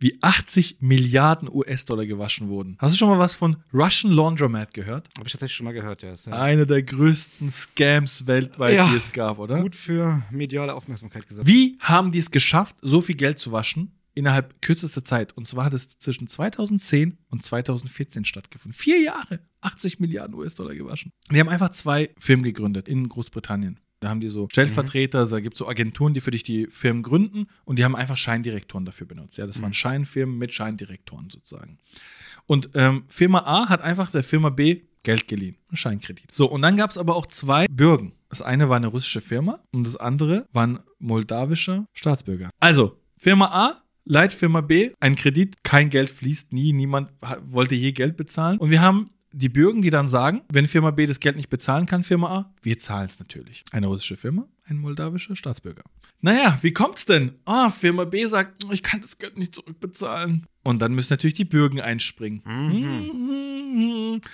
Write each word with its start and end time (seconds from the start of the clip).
wie 0.00 0.18
80 0.22 0.78
Milliarden 0.80 1.48
US-Dollar 1.52 2.06
gewaschen 2.06 2.48
wurden. 2.48 2.76
Hast 2.80 2.94
du 2.94 2.98
schon 2.98 3.08
mal 3.10 3.18
was 3.18 3.34
von 3.36 3.58
Russian 3.72 4.12
Laundromat 4.12 4.74
gehört? 4.74 5.08
Habe 5.16 5.26
ich 5.26 5.32
tatsächlich 5.32 5.54
schon 5.56 5.64
mal 5.66 5.72
gehört, 5.72 6.02
ja. 6.02 6.12
Ja 6.14 6.32
Einer 6.40 6.66
der 6.66 6.82
größten 6.82 7.50
Scams 7.50 8.26
weltweit, 8.26 8.74
Ja. 8.76 8.88
die 8.90 8.96
es 8.96 9.12
gab, 9.12 9.38
oder? 9.38 9.60
gut 9.60 9.76
für 9.76 10.22
mediale 10.30 10.74
Aufmerksamkeit 10.74 11.28
gesagt. 11.28 11.46
Wie 11.46 11.76
haben 11.80 12.10
die 12.10 12.18
es 12.18 12.30
geschafft, 12.30 12.76
so 12.82 13.00
viel 13.00 13.14
Geld 13.16 13.38
zu 13.38 13.52
waschen 13.52 13.92
innerhalb 14.14 14.60
kürzester 14.62 15.04
Zeit? 15.04 15.36
Und 15.36 15.46
zwar 15.46 15.66
hat 15.66 15.74
es 15.74 15.98
zwischen 15.98 16.26
2010 16.28 17.18
und 17.28 17.44
2014 17.44 18.24
stattgefunden. 18.24 18.76
Vier 18.76 19.00
Jahre, 19.02 19.40
80 19.60 20.00
Milliarden 20.00 20.34
US-Dollar 20.34 20.74
gewaschen. 20.74 21.12
Die 21.30 21.38
haben 21.38 21.48
einfach 21.50 21.70
zwei 21.70 22.10
Firmen 22.18 22.44
gegründet 22.44 22.88
in 22.88 23.08
Großbritannien. 23.08 23.78
Da 24.00 24.08
haben 24.08 24.20
die 24.20 24.28
so 24.28 24.48
Stellvertreter, 24.50 25.20
also 25.20 25.36
da 25.36 25.40
gibt 25.40 25.54
es 25.54 25.58
so 25.58 25.68
Agenturen, 25.68 26.14
die 26.14 26.20
für 26.20 26.30
dich 26.30 26.42
die 26.42 26.66
Firmen 26.66 27.02
gründen 27.02 27.46
und 27.64 27.78
die 27.78 27.84
haben 27.84 27.94
einfach 27.94 28.16
Scheindirektoren 28.16 28.86
dafür 28.86 29.06
benutzt. 29.06 29.36
Ja, 29.36 29.46
das 29.46 29.60
waren 29.60 29.74
Scheinfirmen 29.74 30.38
mit 30.38 30.54
Scheindirektoren 30.54 31.28
sozusagen. 31.28 31.78
Und 32.46 32.70
ähm, 32.74 33.04
Firma 33.08 33.40
A 33.40 33.68
hat 33.68 33.82
einfach 33.82 34.10
der 34.10 34.22
Firma 34.22 34.48
B 34.48 34.82
Geld 35.02 35.28
geliehen, 35.28 35.56
einen 35.68 35.76
Scheinkredit. 35.76 36.32
So, 36.32 36.46
und 36.46 36.62
dann 36.62 36.76
gab 36.76 36.90
es 36.90 36.98
aber 36.98 37.16
auch 37.16 37.26
zwei 37.26 37.66
Bürgen. 37.68 38.12
Das 38.28 38.42
eine 38.42 38.68
war 38.68 38.76
eine 38.76 38.88
russische 38.88 39.20
Firma 39.20 39.60
und 39.72 39.86
das 39.86 39.96
andere 39.96 40.46
war 40.52 40.66
ein 40.66 40.80
moldawischer 40.98 41.86
Staatsbürger. 41.92 42.50
Also, 42.60 42.98
Firma 43.16 43.46
A 43.46 43.82
leiht 44.04 44.32
Firma 44.32 44.60
B 44.60 44.92
einen 45.00 45.16
Kredit, 45.16 45.62
kein 45.64 45.90
Geld 45.90 46.10
fließt 46.10 46.52
nie, 46.52 46.72
niemand 46.72 47.12
wollte 47.44 47.74
je 47.74 47.92
Geld 47.92 48.16
bezahlen. 48.16 48.58
Und 48.58 48.70
wir 48.70 48.82
haben 48.82 49.10
die 49.32 49.48
Bürgen, 49.48 49.82
die 49.82 49.90
dann 49.90 50.08
sagen, 50.08 50.42
wenn 50.52 50.66
Firma 50.66 50.90
B 50.90 51.06
das 51.06 51.20
Geld 51.20 51.36
nicht 51.36 51.50
bezahlen 51.50 51.86
kann, 51.86 52.02
Firma 52.02 52.28
A, 52.28 52.54
wir 52.62 52.78
zahlen 52.78 53.08
es 53.08 53.18
natürlich. 53.18 53.64
Eine 53.70 53.86
russische 53.86 54.16
Firma, 54.16 54.48
ein 54.64 54.78
moldawischer 54.78 55.36
Staatsbürger. 55.36 55.82
Naja, 56.20 56.58
wie 56.62 56.72
kommt's 56.72 57.06
denn? 57.06 57.38
Ah, 57.44 57.70
Firma 57.70 58.04
B 58.04 58.24
sagt, 58.26 58.64
ich 58.70 58.82
kann 58.82 59.00
das 59.00 59.18
Geld 59.18 59.38
nicht 59.38 59.54
zurückbezahlen. 59.54 60.46
Und 60.64 60.82
dann 60.82 60.94
müssen 60.94 61.12
natürlich 61.12 61.34
die 61.34 61.44
Bürgen 61.44 61.80
einspringen. 61.80 62.42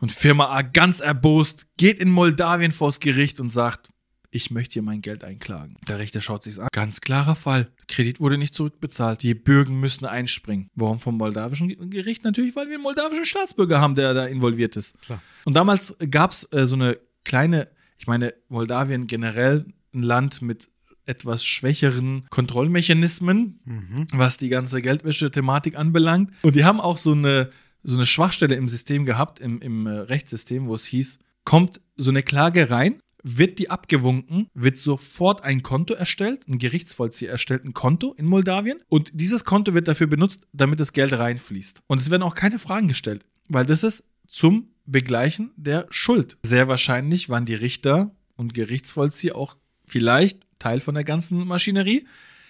Und 0.00 0.12
Firma 0.12 0.46
A 0.46 0.62
ganz 0.62 1.00
erbost 1.00 1.66
geht 1.76 2.00
in 2.00 2.10
Moldawien 2.10 2.72
vors 2.72 2.98
Gericht 2.98 3.40
und 3.40 3.50
sagt, 3.50 3.90
ich 4.30 4.50
möchte 4.50 4.74
hier 4.74 4.82
mein 4.82 5.00
Geld 5.00 5.24
einklagen. 5.24 5.76
Der 5.88 5.98
Richter 5.98 6.20
schaut 6.20 6.42
sich's 6.42 6.58
an. 6.58 6.68
Ganz 6.72 7.00
klarer 7.00 7.34
Fall. 7.34 7.68
Kredit 7.86 8.20
wurde 8.20 8.36
nicht 8.36 8.54
zurückbezahlt. 8.54 9.22
Die 9.22 9.34
Bürgen 9.34 9.80
müssen 9.80 10.04
einspringen. 10.04 10.68
Warum 10.74 11.00
vom 11.00 11.16
moldawischen 11.16 11.90
Gericht? 11.90 12.24
Natürlich, 12.24 12.54
weil 12.54 12.66
wir 12.68 12.74
einen 12.74 12.82
moldawischen 12.82 13.24
Staatsbürger 13.24 13.80
haben, 13.80 13.94
der 13.94 14.12
da 14.14 14.26
involviert 14.26 14.76
ist. 14.76 15.00
Klar. 15.02 15.22
Und 15.44 15.56
damals 15.56 15.96
gab 16.10 16.32
es 16.32 16.44
äh, 16.52 16.66
so 16.66 16.74
eine 16.74 16.98
kleine, 17.24 17.68
ich 17.98 18.06
meine, 18.06 18.34
Moldawien 18.48 19.06
generell 19.06 19.64
ein 19.94 20.02
Land 20.02 20.42
mit 20.42 20.68
etwas 21.06 21.44
schwächeren 21.44 22.26
Kontrollmechanismen, 22.28 24.06
was 24.12 24.36
die 24.36 24.50
ganze 24.50 24.82
Geldwäsche-Thematik 24.82 25.76
anbelangt. 25.78 26.30
Und 26.42 26.54
die 26.54 26.64
haben 26.64 26.80
auch 26.80 26.98
so 26.98 27.12
eine, 27.12 27.48
so 27.82 27.96
eine 27.96 28.04
Schwachstelle 28.04 28.54
im 28.56 28.68
System 28.68 29.06
gehabt, 29.06 29.40
im, 29.40 29.62
im 29.62 29.86
äh, 29.86 29.90
Rechtssystem, 29.90 30.66
wo 30.66 30.74
es 30.74 30.84
hieß, 30.84 31.18
kommt 31.44 31.80
so 31.96 32.10
eine 32.10 32.22
Klage 32.22 32.68
rein, 32.68 33.00
wird 33.36 33.58
die 33.58 33.70
abgewunken, 33.70 34.48
wird 34.54 34.78
sofort 34.78 35.44
ein 35.44 35.62
Konto 35.62 35.94
erstellt, 35.94 36.48
ein 36.48 36.58
Gerichtsvollzieher 36.58 37.30
erstellt 37.30 37.64
ein 37.64 37.74
Konto 37.74 38.14
in 38.14 38.26
Moldawien 38.26 38.80
und 38.88 39.10
dieses 39.12 39.44
Konto 39.44 39.74
wird 39.74 39.88
dafür 39.88 40.06
benutzt, 40.06 40.46
damit 40.52 40.80
das 40.80 40.92
Geld 40.92 41.12
reinfließt. 41.12 41.82
Und 41.86 42.00
es 42.00 42.10
werden 42.10 42.22
auch 42.22 42.34
keine 42.34 42.58
Fragen 42.58 42.88
gestellt, 42.88 43.24
weil 43.48 43.66
das 43.66 43.82
ist 43.82 44.04
zum 44.26 44.68
Begleichen 44.86 45.50
der 45.56 45.86
Schuld. 45.90 46.38
Sehr 46.42 46.68
wahrscheinlich 46.68 47.28
waren 47.28 47.44
die 47.44 47.54
Richter 47.54 48.14
und 48.36 48.54
Gerichtsvollzieher 48.54 49.36
auch 49.36 49.56
vielleicht 49.86 50.40
Teil 50.58 50.80
von 50.80 50.94
der 50.94 51.04
ganzen 51.04 51.46
Maschinerie. 51.46 52.06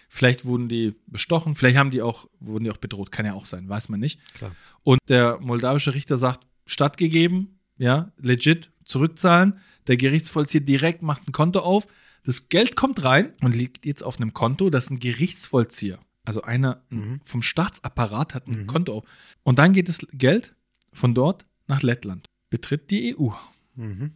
Vielleicht 0.09 0.45
wurden 0.45 0.69
die 0.69 0.95
bestochen, 1.07 1.55
vielleicht 1.55 1.77
haben 1.77 1.91
die 1.91 2.01
auch, 2.01 2.29
wurden 2.41 2.65
die 2.65 2.71
auch 2.71 2.79
bedroht, 2.79 3.13
kann 3.13 3.27
ja 3.27 3.35
auch 3.35 3.47
sein, 3.47 3.69
weiß 3.69 3.89
man 3.91 4.01
nicht. 4.01 4.21
Klar. 4.35 4.53
Und 4.83 5.01
der 5.09 5.39
moldawische 5.41 5.95
Richter 5.95 6.17
sagt, 6.17 6.47
stattgegeben, 6.65 7.59
ja, 7.77 8.13
legit, 8.19 8.71
zurückzahlen. 8.89 9.59
Der 9.87 9.97
Gerichtsvollzieher 9.97 10.61
direkt 10.61 11.03
macht 11.03 11.29
ein 11.29 11.33
Konto 11.33 11.61
auf. 11.61 11.87
Das 12.25 12.49
Geld 12.49 12.77
kommt 12.77 13.05
rein 13.05 13.33
und 13.41 13.55
liegt 13.55 13.87
jetzt 13.87 14.03
auf 14.03 14.21
einem 14.21 14.35
Konto, 14.35 14.71
das 14.71 14.91
ein 14.91 14.99
Gerichtsvollzieher, 14.99 15.99
also 16.25 16.43
einer 16.43 16.83
vom 17.23 17.43
Staatsapparat 17.43 18.35
hat 18.35 18.49
ein 18.49 18.67
Konto 18.67 18.99
auf. 18.99 19.05
Und 19.45 19.59
dann 19.59 19.73
geht 19.73 19.89
das 19.89 20.07
Geld 20.13 20.55
von 20.93 21.15
dort 21.15 21.47
nach 21.69 21.83
Lettland, 21.83 22.27
betritt 22.51 22.91
die 22.91 23.17
EU. 23.17 23.31
Mhm. 23.77 24.13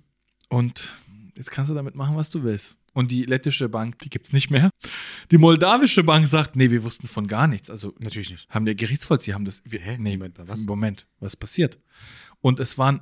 Und 0.49 0.93
jetzt 1.37 1.51
kannst 1.51 1.71
du 1.71 1.75
damit 1.75 1.95
machen, 1.95 2.17
was 2.17 2.29
du 2.29 2.43
willst. 2.43 2.77
Und 2.95 3.11
die 3.11 3.25
lettische 3.25 3.71
Bank, 3.71 3.99
die 4.01 4.11
gibt 4.11 4.27
es 4.27 4.33
nicht 4.35 4.51
mehr. 4.51 4.69
Die 5.31 5.39
moldawische 5.39 6.05
Bank 6.05 6.29
sagt, 6.29 6.57
nee, 6.57 6.71
wir 6.71 6.85
wussten 6.85 7.07
von 7.07 7.27
gar 7.27 7.47
nichts. 7.47 7.71
Also 7.71 7.95
Natürlich 8.03 8.31
nicht. 8.31 8.49
haben 8.51 8.67
der 8.67 8.75
Gerichtsvollzieher 8.75 9.35
haben 9.35 9.47
das. 9.47 9.63
Wir, 9.65 9.81
Hä? 9.81 9.97
Nee, 9.99 10.19
Moment 10.19 10.39
was? 10.39 10.61
Moment, 10.65 11.07
was 11.19 11.37
passiert? 11.37 11.79
Und 12.43 12.61
es 12.61 12.77
waren 12.77 13.01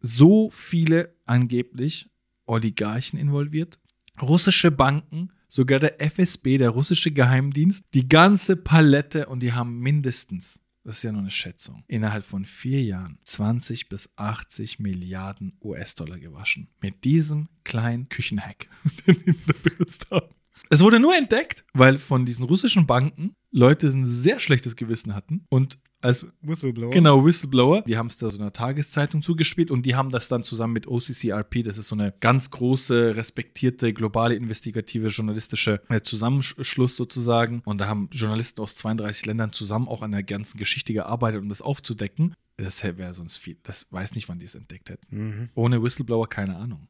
so 0.00 0.50
viele 0.50 1.14
angeblich 1.26 2.10
Oligarchen 2.46 3.18
involviert, 3.18 3.78
russische 4.20 4.70
Banken, 4.70 5.30
sogar 5.48 5.78
der 5.78 6.00
FSB, 6.00 6.58
der 6.58 6.70
russische 6.70 7.10
Geheimdienst, 7.10 7.84
die 7.94 8.08
ganze 8.08 8.56
Palette 8.56 9.26
und 9.26 9.40
die 9.40 9.52
haben 9.52 9.78
mindestens, 9.78 10.60
das 10.84 10.98
ist 10.98 11.02
ja 11.02 11.12
nur 11.12 11.20
eine 11.20 11.30
Schätzung, 11.30 11.84
innerhalb 11.86 12.24
von 12.24 12.44
vier 12.44 12.82
Jahren 12.82 13.18
20 13.24 13.88
bis 13.88 14.10
80 14.16 14.78
Milliarden 14.78 15.56
US-Dollar 15.62 16.18
gewaschen. 16.18 16.68
Mit 16.80 17.04
diesem 17.04 17.48
kleinen 17.64 18.08
Küchenhack, 18.08 18.68
den 19.06 19.22
die 19.24 19.36
da 19.46 19.54
benutzt 19.62 20.10
haben. 20.10 20.34
Es 20.72 20.80
wurde 20.82 21.00
nur 21.00 21.16
entdeckt, 21.16 21.64
weil 21.74 21.98
von 21.98 22.24
diesen 22.24 22.44
russischen 22.44 22.86
Banken 22.86 23.34
Leute 23.50 23.88
ein 23.88 24.04
sehr 24.06 24.38
schlechtes 24.38 24.76
Gewissen 24.76 25.16
hatten 25.16 25.44
und 25.48 25.78
als 26.00 26.28
Whistleblower. 26.42 26.90
Genau, 26.90 27.24
Whistleblower. 27.24 27.82
Die 27.82 27.98
haben 27.98 28.06
es 28.06 28.18
da 28.18 28.30
so 28.30 28.38
einer 28.38 28.52
Tageszeitung 28.52 29.20
zugespielt 29.20 29.72
und 29.72 29.84
die 29.84 29.96
haben 29.96 30.10
das 30.10 30.28
dann 30.28 30.44
zusammen 30.44 30.72
mit 30.72 30.86
OCCRP, 30.86 31.64
das 31.64 31.76
ist 31.76 31.88
so 31.88 31.96
eine 31.96 32.14
ganz 32.20 32.52
große, 32.52 33.16
respektierte, 33.16 33.92
globale, 33.92 34.36
investigative, 34.36 35.08
journalistische 35.08 35.82
äh, 35.88 36.02
Zusammenschluss 36.02 36.96
sozusagen. 36.96 37.62
Und 37.64 37.80
da 37.80 37.88
haben 37.88 38.08
Journalisten 38.12 38.62
aus 38.62 38.76
32 38.76 39.26
Ländern 39.26 39.52
zusammen 39.52 39.88
auch 39.88 40.02
an 40.02 40.12
der 40.12 40.22
ganzen 40.22 40.56
Geschichte 40.56 40.92
gearbeitet, 40.92 41.42
um 41.42 41.48
das 41.48 41.62
aufzudecken. 41.62 42.34
Das 42.56 42.84
wäre 42.84 43.12
sonst 43.12 43.38
viel. 43.38 43.58
Das 43.64 43.88
weiß 43.90 44.14
nicht, 44.14 44.28
wann 44.28 44.38
die 44.38 44.44
es 44.44 44.54
entdeckt 44.54 44.88
hätten. 44.88 45.06
Mhm. 45.10 45.48
Ohne 45.54 45.82
Whistleblower 45.82 46.28
keine 46.28 46.56
Ahnung. 46.56 46.86